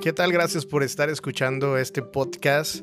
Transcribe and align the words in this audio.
¿Qué 0.00 0.14
tal? 0.14 0.32
Gracias 0.32 0.64
por 0.64 0.82
estar 0.82 1.10
escuchando 1.10 1.76
este 1.76 2.00
podcast 2.00 2.80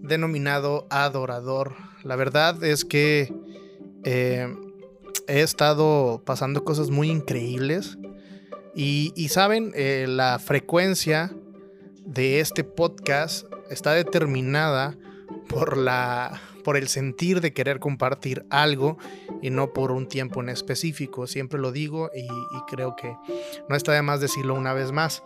denominado 0.00 0.86
Adorador. 0.88 1.74
La 2.02 2.16
verdad 2.16 2.64
es 2.64 2.86
que 2.86 3.30
eh, 4.04 4.48
he 5.28 5.42
estado 5.42 6.22
pasando 6.24 6.64
cosas 6.64 6.88
muy 6.88 7.10
increíbles 7.10 7.98
y, 8.74 9.12
saben, 9.28 9.72
eh, 9.74 10.06
la 10.08 10.38
frecuencia 10.38 11.36
de 12.06 12.40
este 12.40 12.64
podcast 12.64 13.46
está 13.70 13.92
determinada 13.92 14.96
por 15.48 15.76
la 15.76 16.40
por 16.66 16.76
el 16.76 16.88
sentir 16.88 17.40
de 17.40 17.52
querer 17.52 17.78
compartir 17.78 18.44
algo 18.50 18.98
y 19.40 19.50
no 19.50 19.72
por 19.72 19.92
un 19.92 20.08
tiempo 20.08 20.40
en 20.40 20.48
específico. 20.48 21.28
Siempre 21.28 21.60
lo 21.60 21.70
digo 21.70 22.10
y, 22.12 22.26
creo 22.66 22.96
que 22.96 23.16
no 23.68 23.76
está 23.76 23.92
de 23.92 24.02
más 24.02 24.20
decirlo 24.20 24.54
una 24.54 24.72
vez 24.72 24.90
más. 24.90 25.22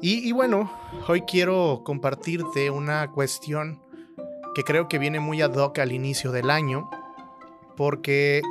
Y, 0.00 0.32
bueno, 0.32 0.70
hoy 1.08 1.22
quiero 1.22 1.82
compartirte 1.84 2.70
una 2.70 3.10
cuestión 3.10 3.82
que 4.54 4.64
creo 4.64 4.88
que 4.88 4.98
viene 4.98 5.20
muy 5.20 5.42
ad 5.42 5.54
hoc 5.54 5.78
al 5.78 5.92
inicio 5.92 6.32
del 6.32 6.50
año, 6.50 6.88
porque 7.76 8.42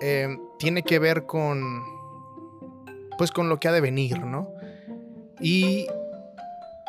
eh, 0.00 0.38
tiene 0.58 0.82
que 0.82 0.98
ver 0.98 1.24
con, 1.26 1.82
pues 3.16 3.30
con 3.30 3.48
lo 3.48 3.58
que 3.58 3.68
ha 3.68 3.72
de 3.72 3.80
venir, 3.80 4.18
¿no? 4.20 4.50
Y, 5.40 5.86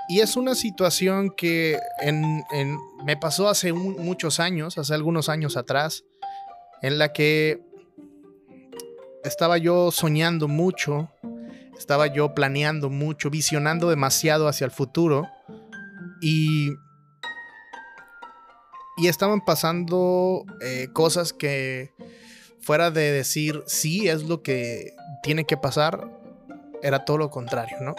y 0.09 0.19
es 0.19 0.35
una 0.35 0.53
situación 0.53 1.31
que 1.31 1.79
me 3.05 3.17
pasó 3.17 3.47
hace 3.47 3.73
muchos 3.73 4.39
años, 4.39 4.77
hace 4.77 4.93
algunos 4.93 5.29
años 5.29 5.55
atrás, 5.55 6.03
en 6.81 6.97
la 6.97 7.13
que 7.13 7.61
estaba 9.23 9.57
yo 9.57 9.91
soñando 9.91 10.47
mucho, 10.47 11.09
estaba 11.77 12.07
yo 12.07 12.33
planeando 12.33 12.89
mucho, 12.89 13.29
visionando 13.29 13.89
demasiado 13.89 14.47
hacia 14.47 14.65
el 14.65 14.71
futuro 14.71 15.27
y, 16.21 16.71
y 18.97 19.07
estaban 19.07 19.41
pasando 19.43 20.45
eh, 20.61 20.87
cosas 20.93 21.33
que 21.33 21.93
fuera 22.61 22.91
de 22.91 23.11
decir 23.11 23.63
sí 23.67 24.07
es 24.07 24.23
lo 24.23 24.41
que 24.41 24.95
tiene 25.21 25.45
que 25.45 25.57
pasar, 25.57 26.09
era 26.81 27.05
todo 27.05 27.17
lo 27.17 27.29
contrario, 27.29 27.77
¿no? 27.81 27.95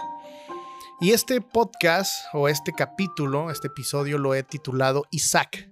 Y 1.00 1.12
este 1.12 1.42
podcast 1.42 2.24
o 2.32 2.48
este 2.48 2.72
capítulo, 2.72 3.50
este 3.50 3.66
episodio 3.66 4.16
lo 4.16 4.34
he 4.34 4.42
titulado 4.42 5.04
Isaac. 5.10 5.70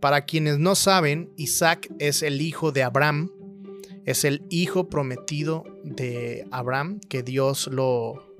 Para 0.00 0.24
quienes 0.24 0.58
no 0.58 0.74
saben, 0.74 1.32
Isaac 1.36 1.88
es 1.98 2.22
el 2.22 2.40
hijo 2.40 2.72
de 2.72 2.82
Abraham, 2.82 3.30
es 4.04 4.24
el 4.24 4.44
hijo 4.50 4.88
prometido 4.88 5.64
de 5.84 6.46
Abraham, 6.50 7.00
que 7.08 7.22
Dios 7.22 7.68
lo 7.68 8.32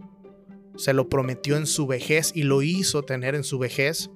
se 0.77 0.95
lo 0.95 1.09
prometió 1.09 1.57
en 1.57 1.67
su 1.67 1.87
vejez 1.87 2.33
y 2.35 2.45
lo 2.45 2.63
hizo 2.63 3.03
tener 3.03 3.35
en 3.35 3.45
su 3.45 3.59
vejez. 3.59 4.11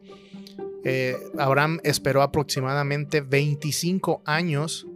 Eh, 0.85 1.17
Abraham 1.39 1.81
esperó 1.83 2.23
aproximadamente 2.23 3.21
25 3.21 4.23
años 4.25 4.87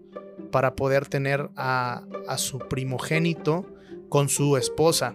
para 0.51 0.75
poder 0.75 1.07
tener 1.07 1.51
a, 1.57 2.03
su 2.39 2.59
primogénito 2.59 3.67
con 4.09 4.29
su 4.29 4.57
esposa 4.57 5.15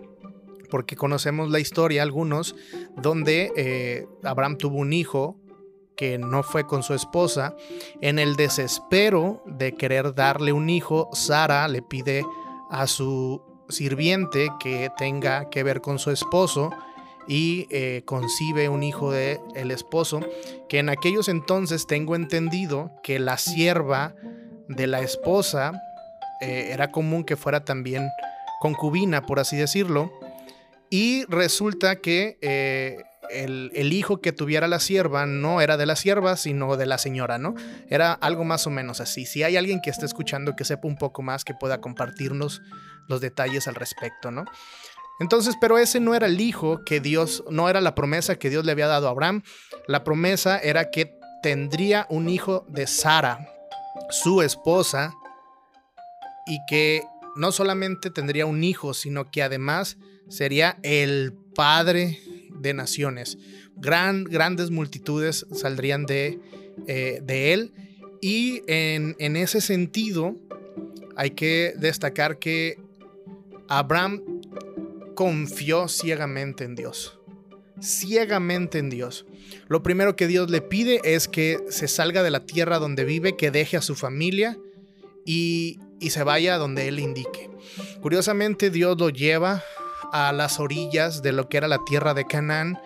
porque 0.70 0.96
conocemos 0.96 1.52
la 1.52 1.60
historia, 1.60 2.04
algunos, 2.04 2.56
donde 2.98 3.52
eh, 3.56 4.08
Abraham 4.24 4.58
tuvo 4.58 4.80
un 4.80 4.94
hijo 4.94 5.40
que 5.96 6.18
no 6.18 6.44
fue 6.44 6.68
con 6.68 6.84
su 6.84 6.94
esposa. 6.94 7.56
En 8.02 8.20
el 8.20 8.36
desespero 8.36 9.42
de 9.46 9.76
querer 9.76 10.14
darle 10.14 10.54
un 10.54 10.70
hijo, 10.70 11.10
Sara 11.14 11.68
le 11.68 11.82
pide 11.82 12.24
a 12.70 12.88
su 12.88 13.42
sirviente 13.70 14.50
que 14.60 14.90
tenga 14.98 15.50
que 15.50 15.64
ver 15.64 15.82
con 15.82 16.00
su 16.00 16.12
esposo 16.12 16.72
y 17.28 17.68
eh, 17.72 18.04
concibe 18.06 18.70
un 18.70 18.84
hijo 18.84 19.12
de 19.12 19.40
el 19.56 19.72
esposo, 19.72 20.22
que 20.70 20.80
en 20.80 20.90
aquellos 20.90 21.28
entonces 21.28 21.88
tengo 21.88 22.16
entendido 22.16 22.92
que 23.04 23.20
la 23.20 23.38
sierva 23.38 24.14
de 24.68 24.88
la 24.88 25.02
esposa 25.02 25.72
eh, 26.42 26.70
era 26.72 26.92
común 26.92 27.24
que 27.24 27.36
fuera 27.36 27.64
también 27.66 28.10
concubina, 28.60 29.26
por 29.26 29.40
así 29.40 29.58
decirlo, 29.58 30.12
y 30.90 31.26
resulta 31.26 31.98
que 31.98 32.38
eh, 32.42 33.04
el, 33.30 33.94
hijo 33.94 34.22
que 34.22 34.32
tuviera 34.32 34.68
la 34.68 34.80
sierva 34.80 35.26
no 35.26 35.62
era 35.62 35.78
de 35.78 35.86
la 35.86 35.96
sierva, 35.96 36.38
sino 36.38 36.78
de 36.78 36.86
la 36.86 36.98
señora, 36.98 37.38
¿no? 37.38 37.56
Era 37.90 38.14
algo 38.14 38.44
más 38.44 38.68
o 38.68 38.70
menos 38.70 39.02
así. 39.02 39.26
Si 39.26 39.44
hay 39.44 39.58
alguien 39.58 39.82
que 39.82 39.90
esté 39.90 40.06
escuchando 40.06 40.56
que 40.56 40.66
sepa 40.66 40.88
un 40.88 40.98
poco 40.98 41.22
más, 41.22 41.44
que 41.44 41.54
pueda 41.54 41.82
compartirnos 41.82 42.62
los 43.08 43.22
detalles 43.22 43.68
al 43.68 43.76
respecto, 43.76 44.32
¿no? 44.32 44.46
Entonces, 45.20 45.56
pero 45.60 45.78
ese 45.78 46.00
no 46.00 46.14
era 46.14 46.28
el 46.28 46.42
hijo 46.42 46.84
que 46.84 47.00
Dios, 47.00 47.44
no 47.50 47.70
era 47.70 47.80
la 47.80 47.96
promesa 47.96 48.36
que 48.38 48.50
Dios 48.50 48.66
le 48.66 48.72
había 48.72 48.88
dado 48.88 49.08
a 49.08 49.12
Abraham. 49.12 49.44
La 49.88 50.04
promesa 50.04 50.60
era 50.60 50.90
que 50.92 51.18
tendría 51.42 52.06
un 52.10 52.28
hijo 52.28 52.66
de 52.68 52.86
Sara, 52.86 53.48
su 54.10 54.42
esposa, 54.42 55.14
y 56.46 56.60
que 56.68 57.04
no 57.36 57.52
solamente 57.52 58.10
tendría 58.10 58.46
un 58.46 58.64
hijo, 58.64 58.94
sino 58.94 59.32
que 59.32 59.44
además 59.44 59.98
sería 60.30 60.78
el 60.84 61.34
padre 61.56 62.20
de 62.66 62.74
naciones. 62.74 63.38
Gran, 63.78 64.24
grandes 64.24 64.72
multitudes 64.72 65.46
saldrían 65.54 66.06
de, 66.06 66.40
eh, 66.88 67.20
de 67.24 67.54
él. 67.54 67.74
Y 68.22 68.62
en, 68.68 69.16
en 69.20 69.36
ese 69.36 69.62
sentido, 69.62 70.36
hay 71.16 71.32
que 71.32 71.74
destacar 71.78 72.40
que 72.40 72.78
Abraham 73.68 74.24
confió 75.16 75.88
ciegamente 75.88 76.64
en 76.64 76.76
Dios. 76.76 77.20
Ciegamente 77.82 78.80
en 78.80 78.90
Dios. 78.90 79.26
Lo 79.68 79.84
primero 79.84 80.16
que 80.16 80.28
Dios 80.28 80.50
le 80.50 80.62
pide 80.62 81.02
es 81.04 81.28
que 81.28 81.60
se 81.70 81.88
salga 81.88 82.24
de 82.24 82.32
la 82.32 82.46
tierra 82.46 82.80
donde 82.80 83.06
vive, 83.06 83.38
que 83.38 83.52
deje 83.52 83.78
a 83.78 83.82
su 83.82 83.96
familia 83.96 84.58
y, 85.26 85.80
y 86.00 86.10
se 86.10 86.24
vaya 86.24 86.58
donde 86.58 86.88
él 86.88 87.00
indique. 87.00 87.50
Curiosamente, 88.02 88.70
Dios 88.70 88.98
lo 88.98 89.10
lleva 89.10 89.64
a 90.12 90.32
las 90.32 90.60
orillas 90.60 91.22
de 91.22 91.32
lo 91.32 91.50
que 91.50 91.58
era 91.58 91.68
la 91.68 91.84
tierra 91.86 92.14
de 92.14 92.26
Canaán, 92.26 92.80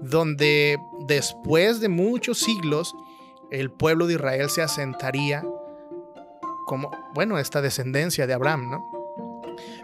donde 0.00 0.78
después 1.06 1.80
de 1.80 1.88
muchos 1.88 2.38
siglos 2.38 2.94
el 3.50 3.70
pueblo 3.70 4.06
de 4.06 4.14
Israel 4.14 4.48
se 4.48 4.62
asentaría 4.62 5.44
como, 6.66 6.90
bueno, 7.14 7.38
esta 7.38 7.60
descendencia 7.60 8.26
de 8.26 8.32
Abraham, 8.32 8.70
¿no? 8.70 9.02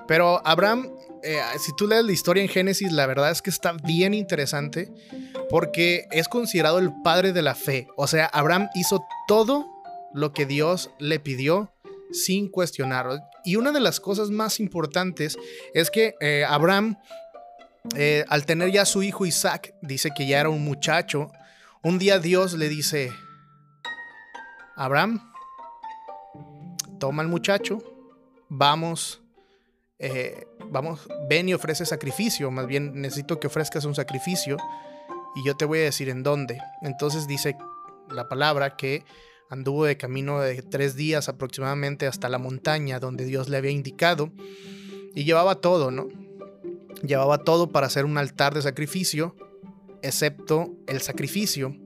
Pero 0.07 0.41
Abraham, 0.47 0.89
eh, 1.23 1.39
si 1.59 1.77
tú 1.77 1.87
lees 1.87 2.05
la 2.05 2.13
historia 2.13 2.43
en 2.43 2.49
Génesis, 2.49 2.93
la 2.93 3.07
verdad 3.07 3.31
es 3.31 3.43
que 3.43 3.51
está 3.51 3.73
bien 3.73 4.15
interesante 4.15 4.91
porque 5.51 6.07
es 6.11 6.29
considerado 6.29 6.79
el 6.79 6.93
padre 7.03 7.33
de 7.33 7.43
la 7.43 7.55
fe. 7.55 7.89
O 7.97 8.07
sea, 8.07 8.27
Abraham 8.27 8.69
hizo 8.75 9.05
todo 9.27 9.67
lo 10.15 10.33
que 10.33 10.47
Dios 10.47 10.91
le 10.99 11.21
pidió 11.21 11.71
sin 12.11 12.49
cuestionarlo. 12.49 13.21
Y 13.49 13.57
una 13.57 13.73
de 13.73 13.81
las 13.81 13.99
cosas 13.99 14.29
más 14.29 14.61
importantes 14.61 15.39
es 15.73 15.91
que 15.91 16.17
eh, 16.21 16.45
Abraham, 16.47 16.99
eh, 17.97 18.23
al 18.29 18.45
tener 18.45 18.71
ya 18.71 18.85
su 18.85 19.03
hijo 19.03 19.25
Isaac, 19.25 19.75
dice 19.81 20.11
que 20.15 20.27
ya 20.27 20.41
era 20.41 20.51
un 20.51 20.63
muchacho, 20.63 21.33
un 21.83 21.99
día 21.99 22.19
Dios 22.19 22.53
le 22.53 22.69
dice, 22.69 23.11
Abraham, 24.77 25.33
toma 27.01 27.23
al 27.23 27.29
muchacho, 27.29 27.79
vamos, 28.51 29.23
eh, 29.99 30.47
vamos, 30.67 31.09
ven 31.31 31.49
y 31.49 31.55
ofrece 31.55 31.87
sacrificio, 31.87 32.51
más 32.51 32.67
bien 32.67 33.01
necesito 33.01 33.41
que 33.41 33.47
ofrezcas 33.47 33.87
un 33.87 33.95
sacrificio 33.95 34.59
y 35.37 35.47
yo 35.47 35.57
te 35.57 35.65
voy 35.65 35.79
a 35.79 35.85
decir 35.85 36.11
en 36.11 36.23
dónde. 36.23 36.61
Entonces 36.83 37.27
dice 37.27 37.57
la 38.11 38.29
palabra 38.29 38.77
que 38.77 39.07
anduvo 39.49 39.85
de 39.85 39.97
camino 39.97 40.41
de 40.41 40.63
tres 40.63 40.95
días 40.95 41.29
aproximadamente 41.29 42.07
hasta 42.07 42.29
la 42.29 42.39
montaña 42.39 43.01
donde 43.01 43.25
Dios 43.25 43.49
le 43.49 43.57
había 43.57 43.71
indicado 43.71 44.31
y 45.15 45.25
llevaba 45.25 45.57
todo, 45.57 45.91
¿no? 45.91 46.09
Llevaba 47.03 47.39
todo 47.39 47.71
para 47.71 47.87
hacer 47.87 48.05
un 48.05 48.19
altar 48.19 48.55
de 48.55 48.63
sacrificio, 48.63 49.35
excepto 50.03 50.75
el 50.87 51.01
sacrificio. 51.01 51.77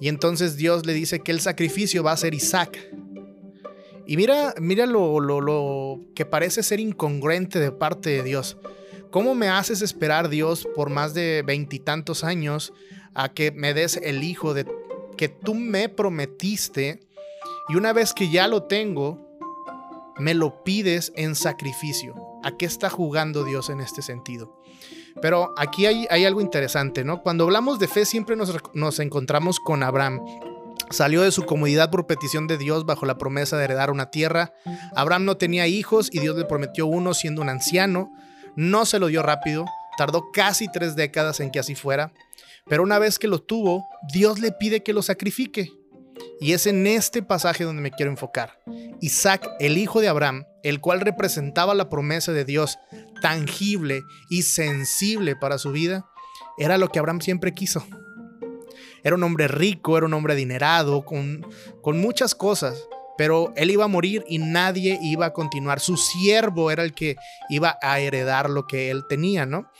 Y 0.00 0.08
entonces 0.08 0.56
Dios 0.56 0.84
le 0.84 0.92
dice 0.92 1.20
que 1.20 1.32
el 1.32 1.40
sacrificio 1.40 2.02
va 2.02 2.12
a 2.12 2.16
ser 2.16 2.34
Isaac. 2.34 2.78
Y 4.06 4.16
mira, 4.16 4.54
mira 4.60 4.86
lo, 4.86 5.20
lo, 5.20 5.40
lo 5.40 6.00
que 6.14 6.26
parece 6.26 6.62
ser 6.62 6.80
incongruente 6.80 7.58
de 7.58 7.72
parte 7.72 8.10
de 8.10 8.22
Dios. 8.22 8.58
¿Cómo 9.10 9.34
me 9.34 9.48
haces 9.48 9.80
esperar, 9.80 10.28
Dios, 10.28 10.68
por 10.74 10.90
más 10.90 11.14
de 11.14 11.42
veintitantos 11.46 12.22
años 12.22 12.72
a 13.14 13.32
que 13.32 13.50
me 13.50 13.72
des 13.72 13.96
el 13.96 14.22
hijo 14.22 14.52
de 14.52 14.66
que 15.16 15.28
tú 15.28 15.54
me 15.54 15.88
prometiste 15.88 17.00
y 17.68 17.76
una 17.76 17.92
vez 17.92 18.12
que 18.12 18.30
ya 18.30 18.46
lo 18.48 18.64
tengo, 18.64 19.18
me 20.18 20.34
lo 20.34 20.62
pides 20.62 21.12
en 21.16 21.34
sacrificio. 21.34 22.14
¿A 22.42 22.56
qué 22.56 22.66
está 22.66 22.90
jugando 22.90 23.44
Dios 23.44 23.70
en 23.70 23.80
este 23.80 24.02
sentido? 24.02 24.62
Pero 25.20 25.54
aquí 25.56 25.86
hay, 25.86 26.06
hay 26.10 26.24
algo 26.24 26.40
interesante, 26.40 27.04
¿no? 27.04 27.22
Cuando 27.22 27.44
hablamos 27.44 27.78
de 27.78 27.88
fe 27.88 28.04
siempre 28.04 28.36
nos, 28.36 28.54
nos 28.74 29.00
encontramos 29.00 29.58
con 29.58 29.82
Abraham. 29.82 30.20
Salió 30.90 31.22
de 31.22 31.32
su 31.32 31.44
comodidad 31.44 31.90
por 31.90 32.06
petición 32.06 32.46
de 32.46 32.58
Dios 32.58 32.86
bajo 32.86 33.06
la 33.06 33.18
promesa 33.18 33.56
de 33.56 33.64
heredar 33.64 33.90
una 33.90 34.10
tierra. 34.10 34.52
Abraham 34.94 35.24
no 35.24 35.36
tenía 35.36 35.66
hijos 35.66 36.08
y 36.12 36.20
Dios 36.20 36.36
le 36.36 36.44
prometió 36.44 36.86
uno 36.86 37.14
siendo 37.14 37.42
un 37.42 37.48
anciano. 37.48 38.12
No 38.54 38.86
se 38.86 38.98
lo 38.98 39.08
dio 39.08 39.22
rápido, 39.22 39.64
Tardó 39.96 40.30
casi 40.30 40.68
tres 40.68 40.94
décadas 40.94 41.40
en 41.40 41.50
que 41.50 41.58
así 41.58 41.74
fuera, 41.74 42.12
pero 42.68 42.82
una 42.82 42.98
vez 42.98 43.18
que 43.18 43.28
lo 43.28 43.40
tuvo, 43.40 43.88
Dios 44.12 44.40
le 44.40 44.52
pide 44.52 44.82
que 44.82 44.92
lo 44.92 45.02
sacrifique. 45.02 45.70
Y 46.40 46.52
es 46.52 46.66
en 46.66 46.86
este 46.86 47.22
pasaje 47.22 47.64
donde 47.64 47.82
me 47.82 47.90
quiero 47.90 48.10
enfocar. 48.10 48.60
Isaac, 49.00 49.48
el 49.60 49.78
hijo 49.78 50.00
de 50.00 50.08
Abraham, 50.08 50.44
el 50.62 50.80
cual 50.80 51.00
representaba 51.00 51.74
la 51.74 51.88
promesa 51.88 52.32
de 52.32 52.44
Dios 52.44 52.78
tangible 53.22 54.02
y 54.28 54.42
sensible 54.42 55.36
para 55.36 55.58
su 55.58 55.72
vida, 55.72 56.06
era 56.58 56.78
lo 56.78 56.88
que 56.88 56.98
Abraham 56.98 57.20
siempre 57.20 57.54
quiso. 57.54 57.86
Era 59.02 59.14
un 59.14 59.22
hombre 59.22 59.46
rico, 59.46 59.96
era 59.96 60.06
un 60.06 60.14
hombre 60.14 60.32
adinerado, 60.32 61.04
con, 61.04 61.46
con 61.82 62.00
muchas 62.00 62.34
cosas, 62.34 62.88
pero 63.16 63.52
él 63.56 63.70
iba 63.70 63.84
a 63.84 63.88
morir 63.88 64.24
y 64.28 64.38
nadie 64.38 64.98
iba 65.00 65.26
a 65.26 65.32
continuar. 65.32 65.80
Su 65.80 65.96
siervo 65.96 66.70
era 66.70 66.82
el 66.82 66.92
que 66.92 67.16
iba 67.48 67.78
a 67.80 68.00
heredar 68.00 68.50
lo 68.50 68.66
que 68.66 68.90
él 68.90 69.04
tenía, 69.08 69.46
¿no? 69.46 69.70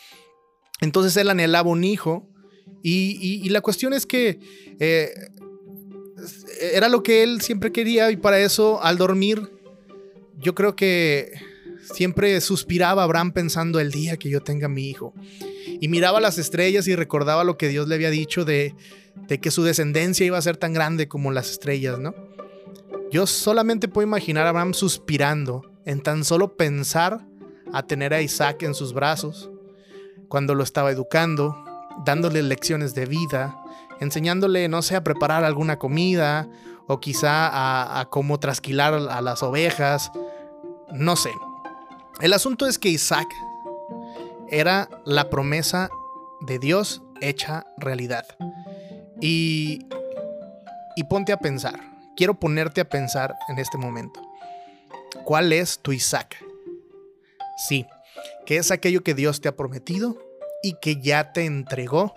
Entonces 0.81 1.17
él 1.17 1.29
anhelaba 1.29 1.71
un 1.71 1.85
hijo 1.85 2.29
y, 2.89 3.49
la 3.49 3.61
cuestión 3.61 3.93
es 3.93 4.07
que 4.07 4.39
eh, 4.79 5.11
era 6.73 6.89
lo 6.89 7.03
que 7.03 7.23
él 7.25 7.41
siempre 7.41 7.73
quería 7.73 8.11
y 8.11 8.17
para 8.17 8.39
eso 8.39 8.83
al 8.83 8.97
dormir 8.97 9.51
yo 10.39 10.55
creo 10.55 10.77
que 10.77 11.33
siempre 11.95 12.41
suspiraba 12.41 13.03
Abraham 13.03 13.33
pensando 13.33 13.81
el 13.81 13.91
día 13.91 14.17
que 14.17 14.29
yo 14.29 14.43
tenga 14.43 14.69
mi 14.69 14.89
hijo. 14.89 15.15
Y 15.81 15.89
miraba 15.89 16.21
las 16.21 16.39
estrellas 16.39 16.87
y 16.87 16.95
recordaba 16.95 17.43
lo 17.45 17.57
que 17.57 17.69
Dios 17.69 17.89
le 17.89 17.95
había 17.95 18.11
dicho 18.11 18.45
de, 18.45 18.75
de 19.29 19.39
que 19.39 19.51
su 19.51 19.63
descendencia 19.63 20.27
iba 20.27 20.39
a 20.39 20.43
ser 20.43 20.57
tan 20.57 20.73
grande 20.73 21.09
como 21.09 21.33
las 21.33 21.51
estrellas, 21.51 21.99
¿no? 21.99 22.15
Yo 23.11 23.27
solamente 23.27 23.89
puedo 23.89 24.07
imaginar 24.07 24.47
a 24.47 24.51
Abraham 24.51 24.75
suspirando 24.75 25.63
en 25.85 26.03
tan 26.03 26.25
solo 26.25 26.57
pensar 26.57 27.27
a 27.73 27.87
tener 27.87 28.15
a 28.15 28.23
Isaac 28.23 28.63
en 28.63 28.75
sus 28.75 28.93
brazos, 28.93 29.51
cuando 30.29 30.55
lo 30.55 30.63
estaba 30.63 30.91
educando, 30.91 31.66
dándole 32.05 32.43
lecciones 32.43 32.95
de 32.95 33.07
vida, 33.07 33.63
enseñándole, 34.01 34.69
no 34.69 34.83
sé, 34.83 34.97
a 34.97 35.05
preparar 35.05 35.45
alguna 35.45 35.79
comida 35.79 36.49
o 36.87 37.01
quizá 37.01 38.01
a, 38.01 38.05
cómo 38.11 38.39
trasquilar 38.39 38.95
a 38.95 39.21
las 39.21 39.43
ovejas, 39.43 40.13
no 40.93 41.17
sé. 41.17 41.31
El 42.21 42.33
asunto 42.33 42.67
es 42.67 42.79
que 42.79 42.89
Isaac 42.89 43.29
era 44.49 44.89
la 45.05 45.29
promesa 45.31 45.91
de 46.41 46.59
Dios 46.59 47.03
hecha 47.21 47.67
realidad. 47.77 48.27
Y, 49.21 49.87
y 50.95 51.05
ponte 51.05 51.33
a 51.33 51.39
pensar 51.39 51.97
quiero 52.17 52.35
ponerte 52.35 52.81
a 52.81 52.89
pensar 52.89 53.37
en 53.49 53.59
este 53.59 53.79
momento. 53.79 54.21
¿Cuál 55.25 55.53
es 55.53 55.79
tu 55.79 55.93
Isaac? 55.93 56.37
Sí, 57.69 57.87
que 58.45 58.57
es 58.57 58.71
aquello 58.71 59.05
que 59.05 59.15
Dios 59.15 59.41
te 59.41 59.49
ha 59.49 59.57
prometido 59.57 60.17
y 60.67 60.75
que 60.81 61.01
ya 61.01 61.33
te 61.33 61.45
entregó, 61.45 62.13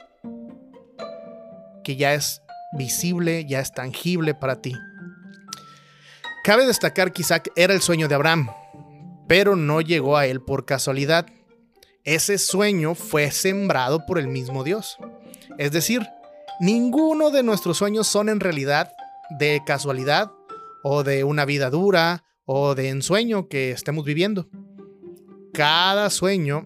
que 1.83 1.95
ya 1.95 2.15
es 2.15 2.41
visible, 2.75 3.45
ya 3.45 3.59
es 3.59 3.71
tangible 3.71 4.33
para 4.33 4.59
ti. 4.59 4.73
Cabe 6.43 6.65
destacar 6.65 7.13
que 7.13 7.21
Isaac 7.21 7.51
era 7.55 7.75
el 7.75 7.81
sueño 7.81 8.07
de 8.07 8.15
Abraham, 8.15 8.49
pero 9.27 9.55
no 9.55 9.81
llegó 9.81 10.17
a 10.17 10.25
él 10.25 10.41
por 10.41 10.65
casualidad. 10.65 11.27
Ese 12.03 12.39
sueño 12.39 12.95
fue 12.95 13.29
sembrado 13.29 14.07
por 14.07 14.17
el 14.17 14.27
mismo 14.27 14.63
Dios. 14.63 14.97
Es 15.59 15.71
decir, 15.71 16.07
ninguno 16.59 17.29
de 17.29 17.43
nuestros 17.43 17.77
sueños 17.77 18.07
son 18.07 18.29
en 18.29 18.39
realidad 18.39 18.91
de 19.29 19.61
casualidad 19.63 20.31
o 20.81 21.03
de 21.03 21.23
una 21.23 21.45
vida 21.45 21.69
dura 21.69 22.23
o 22.45 22.73
de 22.73 22.89
ensueño 22.89 23.47
que 23.47 23.69
estemos 23.69 24.05
viviendo. 24.05 24.49
Cada 25.53 26.09
sueño 26.09 26.63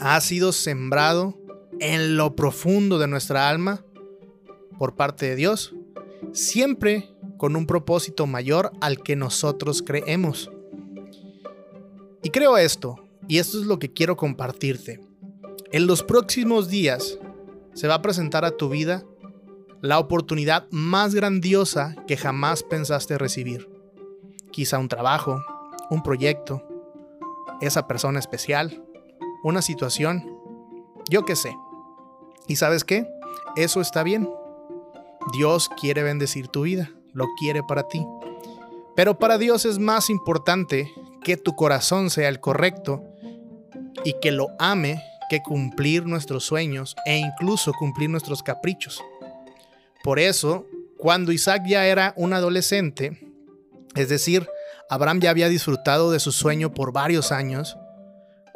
ha 0.00 0.20
sido 0.20 0.52
sembrado 0.52 1.38
en 1.80 2.16
lo 2.16 2.34
profundo 2.34 2.98
de 2.98 3.08
nuestra 3.08 3.48
alma 3.48 3.84
por 4.78 4.94
parte 4.94 5.26
de 5.26 5.36
Dios, 5.36 5.74
siempre 6.32 7.10
con 7.36 7.56
un 7.56 7.66
propósito 7.66 8.26
mayor 8.26 8.72
al 8.80 9.02
que 9.02 9.16
nosotros 9.16 9.82
creemos. 9.82 10.50
Y 12.22 12.30
creo 12.30 12.56
esto, 12.56 12.96
y 13.28 13.38
esto 13.38 13.60
es 13.60 13.66
lo 13.66 13.78
que 13.78 13.92
quiero 13.92 14.16
compartirte. 14.16 15.00
En 15.70 15.86
los 15.86 16.02
próximos 16.02 16.68
días 16.68 17.18
se 17.74 17.88
va 17.88 17.94
a 17.94 18.02
presentar 18.02 18.44
a 18.44 18.56
tu 18.56 18.68
vida 18.68 19.04
la 19.80 19.98
oportunidad 19.98 20.66
más 20.70 21.14
grandiosa 21.14 21.94
que 22.06 22.16
jamás 22.16 22.62
pensaste 22.62 23.18
recibir. 23.18 23.68
Quizá 24.50 24.78
un 24.78 24.88
trabajo, 24.88 25.44
un 25.90 26.02
proyecto, 26.02 26.62
esa 27.60 27.86
persona 27.86 28.18
especial, 28.18 28.82
una 29.42 29.62
situación, 29.62 30.38
yo 31.08 31.24
qué 31.24 31.36
sé. 31.36 31.54
¿Y 32.46 32.56
sabes 32.56 32.84
qué? 32.84 33.06
Eso 33.56 33.80
está 33.80 34.02
bien. 34.02 34.28
Dios 35.32 35.68
quiere 35.80 36.02
bendecir 36.02 36.48
tu 36.48 36.62
vida, 36.62 36.90
lo 37.12 37.26
quiere 37.38 37.62
para 37.62 37.88
ti. 37.88 38.04
Pero 38.96 39.18
para 39.18 39.38
Dios 39.38 39.64
es 39.64 39.78
más 39.78 40.10
importante 40.10 40.92
que 41.22 41.36
tu 41.36 41.54
corazón 41.54 42.10
sea 42.10 42.28
el 42.28 42.40
correcto 42.40 43.04
y 44.04 44.14
que 44.20 44.30
lo 44.30 44.48
ame 44.58 45.02
que 45.28 45.42
cumplir 45.42 46.06
nuestros 46.06 46.44
sueños 46.44 46.96
e 47.04 47.18
incluso 47.18 47.72
cumplir 47.74 48.10
nuestros 48.10 48.42
caprichos. 48.42 49.04
Por 50.02 50.18
eso, 50.18 50.66
cuando 50.96 51.32
Isaac 51.32 51.62
ya 51.66 51.86
era 51.86 52.14
un 52.16 52.32
adolescente, 52.32 53.20
es 53.94 54.08
decir, 54.08 54.48
Abraham 54.88 55.20
ya 55.20 55.30
había 55.30 55.48
disfrutado 55.48 56.10
de 56.10 56.20
su 56.20 56.32
sueño 56.32 56.72
por 56.72 56.92
varios 56.92 57.30
años, 57.30 57.76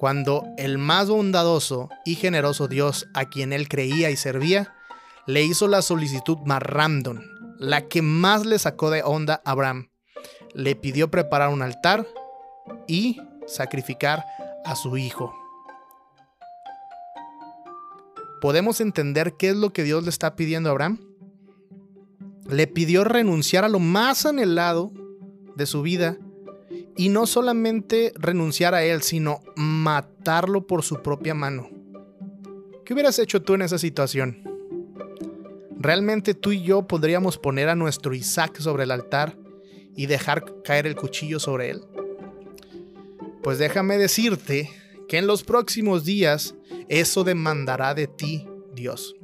cuando 0.03 0.49
el 0.57 0.79
más 0.79 1.09
bondadoso 1.09 1.89
y 2.05 2.17
generoso 2.17 2.67
Dios 2.67 3.07
a 3.15 3.27
quien 3.27 3.53
él 3.53 3.69
creía 3.69 4.11
y 4.11 4.17
servía, 4.17 4.75
le 5.29 5.45
hizo 5.45 5.69
la 5.69 5.81
solicitud 5.81 6.39
más 6.45 6.61
random, 6.61 7.21
la 7.61 7.87
que 7.87 8.03
más 8.03 8.45
le 8.45 8.59
sacó 8.59 8.91
de 8.91 9.05
onda 9.05 9.41
a 9.45 9.53
Abraham. 9.53 9.91
Le 10.55 10.75
pidió 10.75 11.09
preparar 11.09 11.51
un 11.51 11.63
altar 11.63 12.05
y 12.89 13.21
sacrificar 13.47 14.25
a 14.65 14.75
su 14.75 14.97
hijo. 14.97 15.33
¿Podemos 18.41 18.81
entender 18.81 19.37
qué 19.39 19.51
es 19.51 19.57
lo 19.57 19.73
que 19.73 19.85
Dios 19.85 20.03
le 20.03 20.11
está 20.11 20.35
pidiendo 20.35 20.69
a 20.69 20.73
Abraham? 20.73 20.99
le 22.51 22.67
pidió 22.67 23.05
renunciar 23.05 23.65
a 23.65 23.69
lo 23.69 23.79
más 23.79 24.27
anhelado 24.27 24.91
de 25.55 25.65
su 25.65 25.81
vida 25.81 26.19
y 26.97 27.09
no 27.09 27.27
solamente 27.27 28.13
renunciar 28.17 28.75
a 28.75 28.85
él, 28.85 29.03
sino 29.03 29.41
matarlo 29.57 30.67
por 30.67 30.83
su 30.83 31.03
propia 31.03 31.35
mano. 31.35 31.71
¿Qué 32.85 32.95
hubieras 32.95 33.19
hecho 33.19 33.43
tú 33.43 33.55
en 33.55 33.63
esa 33.63 33.79
situación? 33.79 34.43
¿Realmente 35.79 36.35
tú 36.35 36.53
y 36.53 36.63
yo 36.63 36.87
podríamos 36.87 37.39
poner 37.39 37.69
a 37.69 37.75
nuestro 37.75 38.15
Isaac 38.15 38.59
sobre 38.59 38.85
el 38.85 38.91
altar 38.91 39.37
y 39.97 40.07
dejar 40.07 40.63
caer 40.63 40.87
el 40.87 40.97
cuchillo 40.97 41.41
sobre 41.41 41.71
él? 41.71 41.83
Pues 43.43 43.59
déjame 43.59 43.99
decirte 43.99 44.71
que 45.09 45.19
en 45.19 45.27
los 45.27 45.43
próximos 45.43 46.05
días 46.05 46.55
eso 46.89 47.25
demandará 47.25 47.95
de 47.95 48.07
ti 48.07 48.47
Dios. 48.75 49.17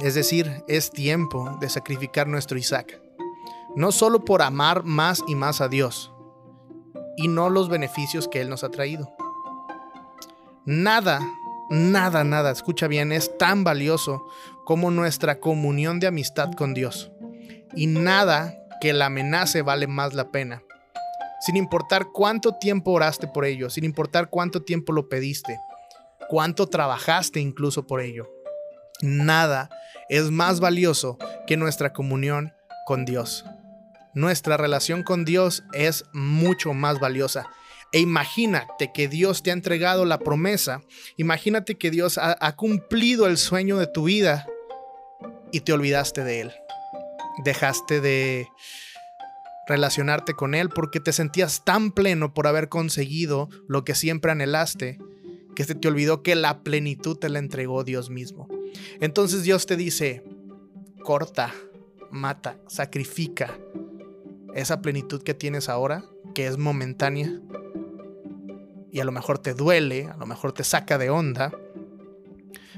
Es 0.00 0.14
decir, 0.14 0.50
es 0.66 0.90
tiempo 0.90 1.56
de 1.60 1.68
sacrificar 1.68 2.26
nuestro 2.26 2.58
Isaac. 2.58 3.01
No 3.74 3.92
solo 3.92 4.24
por 4.24 4.42
amar 4.42 4.84
más 4.84 5.22
y 5.26 5.34
más 5.34 5.60
a 5.60 5.68
Dios, 5.68 6.12
y 7.16 7.28
no 7.28 7.50
los 7.50 7.68
beneficios 7.68 8.28
que 8.28 8.40
Él 8.40 8.48
nos 8.48 8.64
ha 8.64 8.70
traído. 8.70 9.14
Nada, 10.64 11.20
nada, 11.70 12.24
nada, 12.24 12.50
escucha 12.50 12.86
bien, 12.86 13.12
es 13.12 13.36
tan 13.38 13.64
valioso 13.64 14.24
como 14.64 14.90
nuestra 14.90 15.40
comunión 15.40 16.00
de 16.00 16.06
amistad 16.06 16.52
con 16.52 16.74
Dios. 16.74 17.10
Y 17.74 17.86
nada 17.86 18.54
que 18.80 18.92
la 18.92 19.06
amenace 19.06 19.62
vale 19.62 19.86
más 19.86 20.14
la 20.14 20.30
pena. 20.30 20.62
Sin 21.40 21.56
importar 21.56 22.08
cuánto 22.12 22.56
tiempo 22.58 22.92
oraste 22.92 23.26
por 23.26 23.44
ello, 23.44 23.70
sin 23.70 23.84
importar 23.84 24.28
cuánto 24.30 24.62
tiempo 24.62 24.92
lo 24.92 25.08
pediste, 25.08 25.58
cuánto 26.28 26.68
trabajaste 26.68 27.40
incluso 27.40 27.86
por 27.86 28.00
ello. 28.00 28.28
Nada 29.00 29.68
es 30.08 30.30
más 30.30 30.60
valioso 30.60 31.18
que 31.46 31.56
nuestra 31.56 31.92
comunión 31.92 32.52
con 32.86 33.04
Dios. 33.04 33.44
Nuestra 34.14 34.56
relación 34.56 35.02
con 35.02 35.24
Dios 35.24 35.64
es 35.72 36.04
mucho 36.12 36.74
más 36.74 37.00
valiosa. 37.00 37.48
E 37.92 38.00
imagínate 38.00 38.90
que 38.92 39.08
Dios 39.08 39.42
te 39.42 39.50
ha 39.50 39.54
entregado 39.54 40.04
la 40.04 40.18
promesa. 40.18 40.82
Imagínate 41.16 41.76
que 41.76 41.90
Dios 41.90 42.18
ha, 42.18 42.36
ha, 42.40 42.56
cumplido 42.56 43.26
el 43.26 43.36
sueño 43.36 43.78
de 43.78 43.86
tu 43.86 44.04
vida 44.04 44.46
y 45.50 45.60
te 45.60 45.72
olvidaste 45.72 46.24
de 46.24 46.40
Él. 46.40 46.52
Dejaste 47.44 48.00
de 48.00 48.48
relacionarte 49.66 50.34
con 50.34 50.54
Él 50.54 50.68
porque 50.70 51.00
te 51.00 51.12
sentías 51.12 51.64
tan 51.64 51.92
pleno 51.92 52.32
por 52.34 52.46
haber 52.46 52.68
conseguido 52.68 53.48
lo 53.68 53.84
que 53.84 53.94
siempre 53.94 54.32
anhelaste 54.32 54.98
que 55.54 55.64
se 55.64 55.74
te 55.74 55.88
olvidó 55.88 56.22
que 56.22 56.34
la 56.34 56.62
plenitud 56.62 57.16
te 57.16 57.28
la 57.28 57.38
entregó 57.38 57.84
Dios 57.84 58.10
mismo. 58.10 58.48
Entonces 59.00 59.42
Dios 59.42 59.66
te 59.66 59.76
dice, 59.76 60.24
corta, 61.02 61.52
mata, 62.10 62.58
sacrifica 62.68 63.58
esa 64.54 64.82
plenitud 64.82 65.22
que 65.22 65.34
tienes 65.34 65.68
ahora, 65.68 66.04
que 66.34 66.46
es 66.46 66.58
momentánea, 66.58 67.40
y 68.90 69.00
a 69.00 69.04
lo 69.04 69.12
mejor 69.12 69.38
te 69.38 69.54
duele, 69.54 70.06
a 70.06 70.16
lo 70.16 70.26
mejor 70.26 70.52
te 70.52 70.64
saca 70.64 70.98
de 70.98 71.08
onda, 71.08 71.50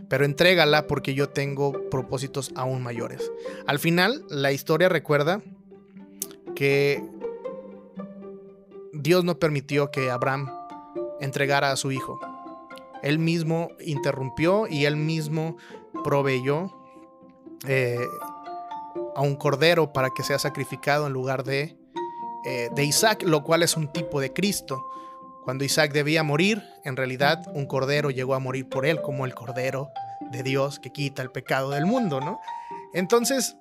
pero 0.08 0.24
entrégala 0.24 0.86
porque 0.86 1.14
yo 1.14 1.28
tengo 1.28 1.90
propósitos 1.90 2.52
aún 2.54 2.82
mayores. 2.82 3.32
Al 3.66 3.78
final, 3.78 4.24
la 4.28 4.52
historia 4.52 4.88
recuerda 4.88 5.42
que 6.54 7.02
Dios 8.92 9.24
no 9.24 9.38
permitió 9.40 9.90
que 9.90 10.10
Abraham 10.10 10.48
entregara 11.20 11.72
a 11.72 11.76
su 11.76 11.90
hijo. 11.90 12.20
Él 13.02 13.18
mismo 13.18 13.70
interrumpió 13.80 14.66
y 14.68 14.84
él 14.84 14.96
mismo 14.96 15.56
proveyó 16.04 16.72
eh, 17.66 18.06
a 19.14 19.22
un 19.22 19.36
cordero 19.36 19.92
para 19.92 20.10
que 20.10 20.22
sea 20.22 20.38
sacrificado 20.38 21.06
en 21.06 21.12
lugar 21.12 21.44
de, 21.44 21.76
eh, 22.44 22.68
de 22.74 22.84
Isaac, 22.84 23.22
lo 23.22 23.42
cual 23.44 23.62
es 23.62 23.76
un 23.76 23.92
tipo 23.92 24.20
de 24.20 24.32
Cristo. 24.32 24.84
Cuando 25.44 25.64
Isaac 25.64 25.92
debía 25.92 26.22
morir, 26.22 26.62
en 26.84 26.96
realidad 26.96 27.44
un 27.54 27.66
cordero 27.66 28.10
llegó 28.10 28.34
a 28.34 28.38
morir 28.38 28.68
por 28.68 28.86
él 28.86 29.02
como 29.02 29.26
el 29.26 29.34
cordero 29.34 29.90
de 30.30 30.42
Dios 30.42 30.78
que 30.78 30.90
quita 30.90 31.22
el 31.22 31.30
pecado 31.30 31.70
del 31.70 31.86
mundo, 31.86 32.20
¿no? 32.20 32.40
Entonces, 32.94 33.56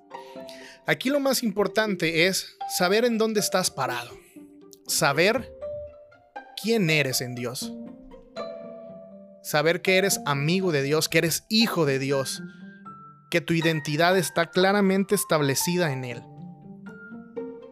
aquí 0.86 1.10
lo 1.10 1.20
más 1.20 1.42
importante 1.42 2.26
es 2.26 2.56
saber 2.68 3.04
en 3.04 3.18
dónde 3.18 3.40
estás 3.40 3.70
parado, 3.70 4.10
saber 4.86 5.52
quién 6.60 6.88
eres 6.88 7.20
en 7.20 7.34
Dios, 7.34 7.72
saber 9.42 9.82
que 9.82 9.98
eres 9.98 10.20
amigo 10.24 10.72
de 10.72 10.82
Dios, 10.82 11.08
que 11.08 11.18
eres 11.18 11.44
hijo 11.48 11.84
de 11.84 11.98
Dios, 11.98 12.42
que 13.30 13.40
tu 13.40 13.54
identidad 13.54 14.16
está 14.16 14.50
claramente 14.50 15.14
establecida 15.14 15.92
en 15.92 16.04
Él, 16.04 16.22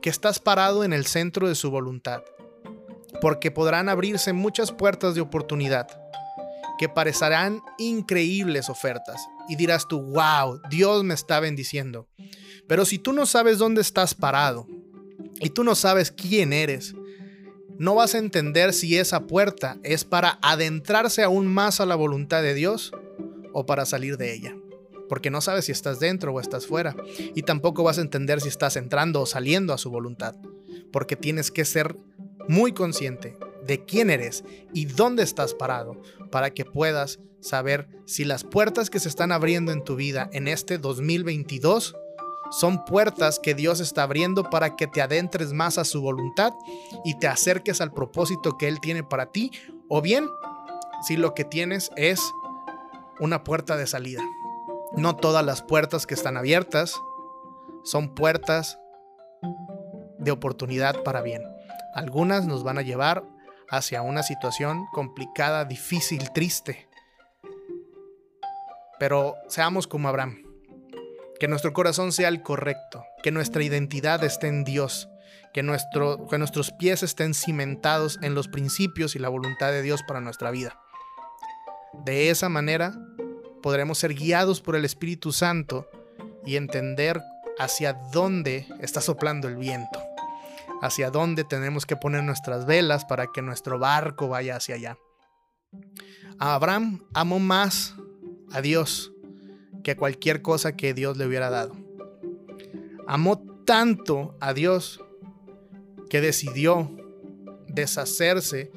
que 0.00 0.10
estás 0.10 0.38
parado 0.38 0.84
en 0.84 0.92
el 0.92 1.06
centro 1.06 1.48
de 1.48 1.54
su 1.54 1.70
voluntad, 1.70 2.22
porque 3.20 3.50
podrán 3.50 3.88
abrirse 3.88 4.32
muchas 4.32 4.72
puertas 4.72 5.14
de 5.14 5.20
oportunidad, 5.20 5.86
que 6.78 6.88
parecerán 6.88 7.60
increíbles 7.78 8.68
ofertas, 8.68 9.28
y 9.48 9.56
dirás 9.56 9.86
tú, 9.86 10.02
wow, 10.02 10.60
Dios 10.70 11.04
me 11.04 11.14
está 11.14 11.38
bendiciendo. 11.40 12.08
Pero 12.66 12.84
si 12.84 12.98
tú 12.98 13.12
no 13.12 13.26
sabes 13.26 13.58
dónde 13.58 13.82
estás 13.82 14.14
parado, 14.14 14.66
y 15.40 15.50
tú 15.50 15.64
no 15.64 15.74
sabes 15.74 16.10
quién 16.10 16.52
eres, 16.52 16.94
no 17.78 17.94
vas 17.94 18.14
a 18.14 18.18
entender 18.18 18.72
si 18.72 18.96
esa 18.96 19.26
puerta 19.26 19.78
es 19.82 20.04
para 20.04 20.38
adentrarse 20.42 21.22
aún 21.22 21.46
más 21.46 21.80
a 21.80 21.86
la 21.86 21.96
voluntad 21.96 22.42
de 22.42 22.54
Dios 22.54 22.92
o 23.52 23.66
para 23.66 23.86
salir 23.86 24.16
de 24.16 24.34
ella 24.34 24.56
porque 25.08 25.30
no 25.30 25.40
sabes 25.40 25.66
si 25.66 25.72
estás 25.72 26.00
dentro 26.00 26.32
o 26.32 26.40
estás 26.40 26.66
fuera, 26.66 26.96
y 27.34 27.42
tampoco 27.42 27.82
vas 27.82 27.98
a 27.98 28.02
entender 28.02 28.40
si 28.40 28.48
estás 28.48 28.76
entrando 28.76 29.20
o 29.20 29.26
saliendo 29.26 29.72
a 29.72 29.78
su 29.78 29.90
voluntad, 29.90 30.34
porque 30.92 31.16
tienes 31.16 31.50
que 31.50 31.64
ser 31.64 31.96
muy 32.48 32.72
consciente 32.72 33.36
de 33.66 33.84
quién 33.84 34.10
eres 34.10 34.44
y 34.72 34.86
dónde 34.86 35.22
estás 35.22 35.54
parado 35.54 36.00
para 36.30 36.50
que 36.50 36.64
puedas 36.64 37.20
saber 37.40 37.88
si 38.06 38.24
las 38.24 38.44
puertas 38.44 38.90
que 38.90 39.00
se 39.00 39.08
están 39.08 39.32
abriendo 39.32 39.72
en 39.72 39.84
tu 39.84 39.96
vida 39.96 40.28
en 40.32 40.48
este 40.48 40.78
2022 40.78 41.96
son 42.50 42.84
puertas 42.84 43.38
que 43.38 43.54
Dios 43.54 43.80
está 43.80 44.02
abriendo 44.02 44.50
para 44.50 44.76
que 44.76 44.86
te 44.86 45.00
adentres 45.00 45.52
más 45.52 45.78
a 45.78 45.84
su 45.84 46.02
voluntad 46.02 46.52
y 47.04 47.18
te 47.18 47.26
acerques 47.26 47.80
al 47.80 47.92
propósito 47.92 48.58
que 48.58 48.68
Él 48.68 48.78
tiene 48.80 49.02
para 49.02 49.32
ti, 49.32 49.50
o 49.88 50.02
bien 50.02 50.28
si 51.06 51.16
lo 51.16 51.34
que 51.34 51.44
tienes 51.44 51.90
es 51.96 52.20
una 53.20 53.42
puerta 53.42 53.76
de 53.76 53.86
salida. 53.86 54.22
No 54.96 55.16
todas 55.16 55.44
las 55.44 55.62
puertas 55.62 56.06
que 56.06 56.14
están 56.14 56.36
abiertas 56.36 57.00
son 57.82 58.14
puertas 58.14 58.78
de 60.18 60.30
oportunidad 60.30 61.02
para 61.02 61.22
bien. 61.22 61.42
Algunas 61.94 62.46
nos 62.46 62.62
van 62.62 62.78
a 62.78 62.82
llevar 62.82 63.24
hacia 63.70 64.02
una 64.02 64.22
situación 64.22 64.86
complicada, 64.92 65.64
difícil, 65.64 66.30
triste. 66.32 66.88
Pero 68.98 69.36
seamos 69.48 69.86
como 69.86 70.08
Abraham. 70.08 70.42
Que 71.40 71.48
nuestro 71.48 71.72
corazón 71.72 72.12
sea 72.12 72.28
el 72.28 72.42
correcto, 72.42 73.04
que 73.22 73.32
nuestra 73.32 73.62
identidad 73.62 74.22
esté 74.22 74.46
en 74.46 74.62
Dios, 74.62 75.08
que, 75.54 75.62
nuestro, 75.62 76.28
que 76.28 76.38
nuestros 76.38 76.70
pies 76.70 77.02
estén 77.02 77.34
cimentados 77.34 78.18
en 78.22 78.34
los 78.34 78.46
principios 78.46 79.16
y 79.16 79.18
la 79.18 79.30
voluntad 79.30 79.72
de 79.72 79.82
Dios 79.82 80.02
para 80.06 80.20
nuestra 80.20 80.50
vida. 80.50 80.78
De 82.04 82.30
esa 82.30 82.48
manera 82.48 82.94
podremos 83.62 83.98
ser 83.98 84.14
guiados 84.14 84.60
por 84.60 84.76
el 84.76 84.84
Espíritu 84.84 85.32
Santo 85.32 85.88
y 86.44 86.56
entender 86.56 87.22
hacia 87.58 87.94
dónde 88.12 88.66
está 88.80 89.00
soplando 89.00 89.48
el 89.48 89.56
viento, 89.56 90.02
hacia 90.82 91.10
dónde 91.10 91.44
tenemos 91.44 91.86
que 91.86 91.96
poner 91.96 92.24
nuestras 92.24 92.66
velas 92.66 93.04
para 93.04 93.28
que 93.32 93.40
nuestro 93.40 93.78
barco 93.78 94.28
vaya 94.28 94.56
hacia 94.56 94.74
allá. 94.74 94.98
Abraham 96.38 97.04
amó 97.14 97.38
más 97.38 97.94
a 98.52 98.60
Dios 98.60 99.12
que 99.84 99.96
cualquier 99.96 100.42
cosa 100.42 100.76
que 100.76 100.94
Dios 100.94 101.16
le 101.16 101.26
hubiera 101.26 101.50
dado. 101.50 101.76
Amó 103.06 103.42
tanto 103.64 104.36
a 104.40 104.52
Dios 104.52 105.00
que 106.10 106.20
decidió 106.20 106.90
deshacerse 107.68 108.70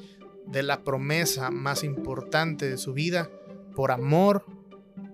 de 0.46 0.62
la 0.62 0.84
promesa 0.84 1.50
más 1.50 1.84
importante 1.84 2.68
de 2.68 2.78
su 2.78 2.92
vida 2.92 3.30
por 3.74 3.90
amor 3.90 4.46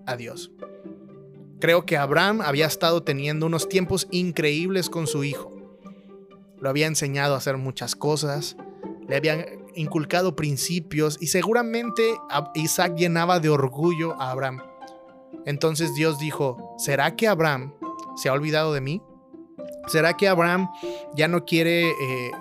a 0.05 0.15
Dios. 0.15 0.51
Creo 1.59 1.85
que 1.85 1.97
Abraham 1.97 2.41
había 2.41 2.65
estado 2.65 3.03
teniendo 3.03 3.45
unos 3.45 3.69
tiempos 3.69 4.07
increíbles 4.11 4.89
con 4.89 5.07
su 5.07 5.23
hijo. 5.23 5.51
Lo 6.59 6.69
había 6.69 6.87
enseñado 6.87 7.35
a 7.35 7.37
hacer 7.37 7.57
muchas 7.57 7.95
cosas, 7.95 8.57
le 9.07 9.15
habían 9.15 9.45
inculcado 9.75 10.35
principios 10.35 11.17
y 11.21 11.27
seguramente 11.27 12.15
Isaac 12.55 12.95
llenaba 12.95 13.39
de 13.39 13.49
orgullo 13.49 14.19
a 14.21 14.31
Abraham. 14.31 14.61
Entonces 15.45 15.93
Dios 15.95 16.19
dijo, 16.19 16.75
¿será 16.77 17.15
que 17.15 17.27
Abraham 17.27 17.73
se 18.15 18.29
ha 18.29 18.33
olvidado 18.33 18.73
de 18.73 18.81
mí? 18.81 19.01
¿Será 19.87 20.15
que 20.15 20.27
Abraham 20.27 20.69
ya 21.15 21.27
no 21.27 21.45
quiere 21.45 21.89
eh, 21.89 22.31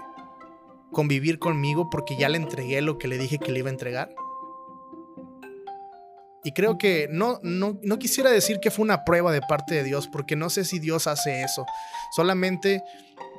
convivir 0.92 1.38
conmigo 1.38 1.90
porque 1.90 2.16
ya 2.16 2.28
le 2.28 2.38
entregué 2.38 2.80
lo 2.80 2.98
que 2.98 3.08
le 3.08 3.18
dije 3.18 3.38
que 3.38 3.50
le 3.50 3.60
iba 3.60 3.68
a 3.68 3.72
entregar? 3.72 4.14
Y 6.44 6.52
creo 6.52 6.76
que 6.76 7.08
no, 7.10 7.38
no, 7.42 7.78
no, 7.82 7.98
quisiera 7.98 8.30
decir 8.30 8.58
que 8.60 8.72
fue 8.72 8.84
una 8.84 9.04
prueba 9.04 9.32
de 9.32 9.40
parte 9.42 9.74
de 9.74 9.84
Dios, 9.84 10.08
porque 10.08 10.34
no 10.34 10.50
sé 10.50 10.64
si 10.64 10.80
Dios 10.80 11.06
hace 11.06 11.42
eso. 11.42 11.64
Solamente 12.16 12.82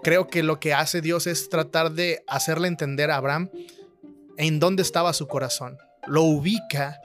creo 0.04 0.28
que 0.28 0.42
lo 0.42 0.60
que 0.60 0.74
hace 0.74 1.02
Dios 1.02 1.28
es 1.28 1.50
tratar 1.50 1.92
de 1.92 2.24
hacerle 2.28 2.70
entender 2.70 3.12
a 3.12 3.18
Abraham 3.18 3.50
en 4.38 4.60
dónde 4.60 4.84
estaba 4.84 5.12
su 5.12 5.28
corazón. 5.28 5.78
Lo 6.08 6.24
ubica 6.24 7.02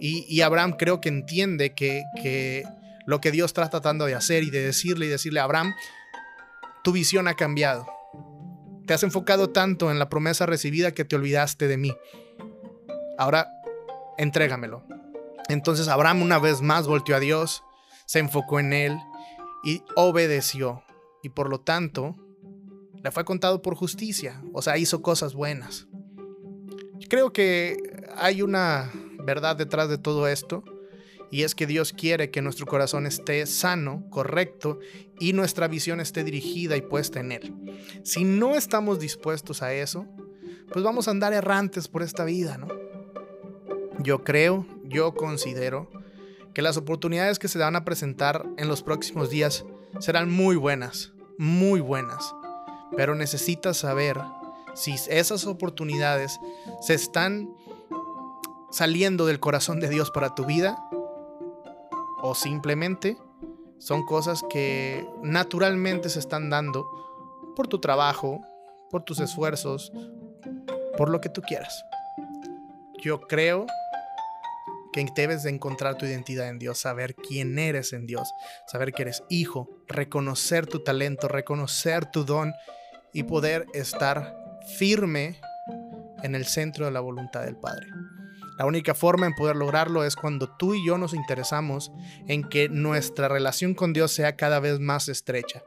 y, 0.00 0.40
Abraham 0.42 0.76
creo 0.78 1.00
que 1.00 1.08
entiende 1.08 1.74
que, 1.74 2.02
que 2.20 2.64
lo 3.06 3.20
que 3.20 3.30
Dios 3.30 3.46
está 3.46 3.68
tratando 3.68 4.06
de 4.06 4.14
hacer 4.14 4.42
y 4.42 4.50
de 4.50 4.60
decirle 4.60 5.06
y 5.06 5.08
decirle 5.08 5.40
a 5.40 5.44
Abraham, 5.44 5.74
tu 6.82 6.92
visión 6.92 7.28
ha 7.28 7.34
cambiado. 7.34 7.86
Te 8.86 8.94
has 8.94 9.02
enfocado 9.02 9.50
tanto 9.50 9.90
en 9.90 9.98
la 9.98 10.08
promesa 10.08 10.46
recibida 10.46 10.92
que 10.92 11.04
te 11.04 11.16
olvidaste 11.16 11.68
de 11.68 11.76
mí. 11.76 11.92
Ahora, 13.18 13.50
entrégamelo 14.16 14.97
entonces 15.48 15.88
Abraham 15.88 16.22
una 16.22 16.38
vez 16.38 16.60
más 16.62 16.86
volteó 16.86 17.16
a 17.16 17.20
Dios, 17.20 17.62
se 18.06 18.18
enfocó 18.18 18.60
en 18.60 18.72
él 18.72 18.98
y 19.64 19.82
obedeció. 19.96 20.82
Y 21.22 21.30
por 21.30 21.50
lo 21.50 21.60
tanto, 21.60 22.16
le 23.02 23.10
fue 23.10 23.24
contado 23.24 23.62
por 23.62 23.74
justicia, 23.74 24.42
o 24.52 24.62
sea, 24.62 24.78
hizo 24.78 25.02
cosas 25.02 25.34
buenas. 25.34 25.86
Creo 27.08 27.32
que 27.32 27.76
hay 28.16 28.42
una 28.42 28.90
verdad 29.24 29.56
detrás 29.56 29.88
de 29.88 29.98
todo 29.98 30.28
esto, 30.28 30.64
y 31.30 31.42
es 31.42 31.54
que 31.54 31.66
Dios 31.66 31.92
quiere 31.92 32.30
que 32.30 32.40
nuestro 32.40 32.66
corazón 32.66 33.06
esté 33.06 33.44
sano, 33.46 34.04
correcto, 34.10 34.78
y 35.20 35.32
nuestra 35.32 35.68
visión 35.68 36.00
esté 36.00 36.24
dirigida 36.24 36.76
y 36.76 36.82
puesta 36.82 37.20
en 37.20 37.32
Él. 37.32 37.54
Si 38.02 38.24
no 38.24 38.56
estamos 38.56 38.98
dispuestos 38.98 39.62
a 39.62 39.74
eso, 39.74 40.06
pues 40.72 40.84
vamos 40.84 41.08
a 41.08 41.10
andar 41.10 41.32
errantes 41.32 41.88
por 41.88 42.02
esta 42.02 42.24
vida, 42.24 42.56
¿no? 42.56 42.68
Yo 44.00 44.24
creo, 44.24 44.66
yo 44.88 45.14
considero 45.14 45.90
que 46.54 46.62
las 46.62 46.76
oportunidades 46.76 47.38
que 47.38 47.48
se 47.48 47.58
van 47.58 47.76
a 47.76 47.84
presentar 47.84 48.44
en 48.56 48.68
los 48.68 48.82
próximos 48.82 49.30
días 49.30 49.64
serán 50.00 50.30
muy 50.30 50.56
buenas, 50.56 51.12
muy 51.38 51.80
buenas. 51.80 52.34
Pero 52.96 53.14
necesitas 53.14 53.76
saber 53.76 54.18
si 54.74 54.94
esas 55.08 55.46
oportunidades 55.46 56.38
se 56.80 56.94
están 56.94 57.48
saliendo 58.70 59.26
del 59.26 59.40
corazón 59.40 59.80
de 59.80 59.88
Dios 59.88 60.10
para 60.10 60.34
tu 60.34 60.44
vida 60.44 60.78
o 62.20 62.34
simplemente 62.34 63.16
son 63.78 64.04
cosas 64.04 64.42
que 64.50 65.06
naturalmente 65.22 66.08
se 66.08 66.18
están 66.18 66.50
dando 66.50 66.86
por 67.54 67.68
tu 67.68 67.78
trabajo, 67.78 68.40
por 68.90 69.04
tus 69.04 69.20
esfuerzos, 69.20 69.92
por 70.96 71.10
lo 71.10 71.20
que 71.20 71.28
tú 71.28 71.40
quieras. 71.42 71.84
Yo 73.00 73.20
creo 73.20 73.66
debes 75.14 75.42
de 75.42 75.50
encontrar 75.50 75.96
tu 75.96 76.06
identidad 76.06 76.48
en 76.48 76.58
Dios, 76.58 76.78
saber 76.78 77.14
quién 77.14 77.58
eres 77.58 77.92
en 77.92 78.06
Dios, 78.06 78.32
saber 78.66 78.92
que 78.92 79.02
eres 79.02 79.22
hijo, 79.28 79.68
reconocer 79.86 80.66
tu 80.66 80.80
talento, 80.80 81.28
reconocer 81.28 82.06
tu 82.06 82.24
don 82.24 82.52
y 83.12 83.22
poder 83.24 83.66
estar 83.74 84.36
firme, 84.78 85.40
en 86.22 86.34
el 86.34 86.46
centro 86.46 86.86
de 86.86 86.90
la 86.90 87.00
voluntad 87.00 87.44
del 87.44 87.56
Padre. 87.56 87.86
La 88.58 88.66
única 88.66 88.92
forma 88.92 89.26
en 89.26 89.34
poder 89.34 89.54
lograrlo 89.54 90.02
es 90.02 90.16
cuando 90.16 90.48
tú 90.56 90.74
y 90.74 90.84
yo 90.84 90.98
nos 90.98 91.14
interesamos 91.14 91.92
en 92.26 92.42
que 92.42 92.68
nuestra 92.68 93.28
relación 93.28 93.72
con 93.74 93.92
Dios 93.92 94.10
sea 94.10 94.34
cada 94.34 94.58
vez 94.58 94.80
más 94.80 95.08
estrecha. 95.08 95.62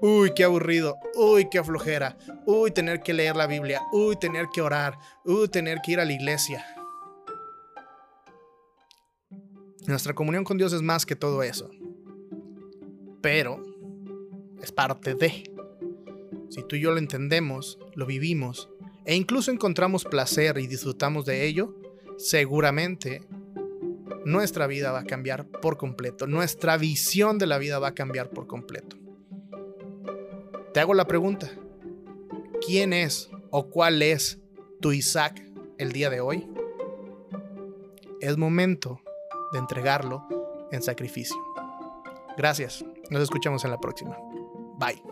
Uy, 0.00 0.32
qué 0.34 0.42
aburrido. 0.42 0.96
Uy, 1.14 1.48
qué 1.48 1.62
flojera. 1.62 2.16
Uy, 2.44 2.72
tener 2.72 3.00
que 3.00 3.12
leer 3.12 3.36
la 3.36 3.46
Biblia. 3.46 3.80
Uy, 3.92 4.16
tener 4.16 4.46
que 4.52 4.60
orar. 4.60 4.98
Uy, 5.24 5.46
tener 5.48 5.78
que 5.82 5.92
ir 5.92 6.00
a 6.00 6.04
la 6.04 6.12
iglesia. 6.12 6.66
Nuestra 9.86 10.14
comunión 10.14 10.44
con 10.44 10.58
Dios 10.58 10.72
es 10.72 10.82
más 10.82 11.06
que 11.06 11.16
todo 11.16 11.42
eso. 11.42 11.70
Pero 13.20 13.62
es 14.62 14.72
parte 14.72 15.14
de. 15.14 15.44
Si 16.50 16.62
tú 16.68 16.76
y 16.76 16.80
yo 16.80 16.92
lo 16.92 16.98
entendemos, 16.98 17.78
lo 17.94 18.06
vivimos 18.06 18.68
e 19.04 19.16
incluso 19.16 19.50
encontramos 19.50 20.04
placer 20.04 20.58
y 20.58 20.66
disfrutamos 20.66 21.24
de 21.24 21.44
ello, 21.46 21.74
seguramente 22.18 23.22
nuestra 24.24 24.68
vida 24.68 24.92
va 24.92 25.00
a 25.00 25.04
cambiar 25.04 25.48
por 25.48 25.76
completo. 25.76 26.26
Nuestra 26.26 26.76
visión 26.76 27.38
de 27.38 27.46
la 27.46 27.58
vida 27.58 27.80
va 27.80 27.88
a 27.88 27.94
cambiar 27.94 28.30
por 28.30 28.46
completo. 28.46 28.96
Te 30.72 30.80
hago 30.80 30.94
la 30.94 31.06
pregunta. 31.06 31.50
¿Quién 32.64 32.92
es 32.92 33.28
o 33.50 33.68
cuál 33.68 34.02
es 34.02 34.40
tu 34.80 34.92
Isaac 34.92 35.44
el 35.78 35.90
día 35.90 36.08
de 36.08 36.20
hoy? 36.20 36.46
Es 38.20 38.36
momento 38.38 39.00
de 39.52 39.58
entregarlo 39.58 40.26
en 40.70 40.82
sacrificio. 40.82 41.36
Gracias. 42.36 42.84
Nos 43.10 43.22
escuchamos 43.22 43.64
en 43.64 43.70
la 43.70 43.78
próxima. 43.78 44.16
Bye. 44.78 45.02